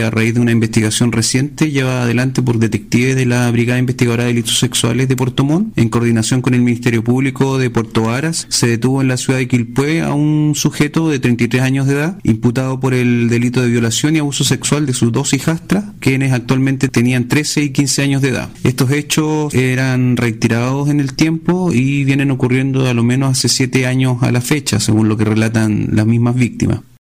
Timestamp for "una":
0.40-0.52